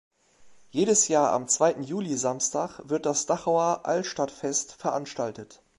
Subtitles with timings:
[0.71, 5.61] Jedes Jahr am zweiten Juli-Samstag wird das Dachauer Altstadtfest veranstaltet.